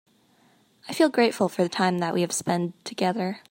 [0.89, 3.37] I feel grateful for the time that we have spend together.